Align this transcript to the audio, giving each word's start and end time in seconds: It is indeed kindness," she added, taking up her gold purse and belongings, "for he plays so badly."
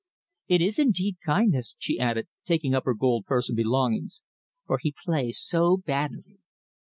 It 0.47 0.63
is 0.63 0.79
indeed 0.79 1.17
kindness," 1.23 1.75
she 1.77 1.99
added, 1.99 2.27
taking 2.43 2.73
up 2.73 2.85
her 2.85 2.95
gold 2.95 3.27
purse 3.27 3.49
and 3.49 3.55
belongings, 3.55 4.23
"for 4.65 4.79
he 4.81 4.95
plays 5.05 5.39
so 5.39 5.77
badly." 5.77 6.39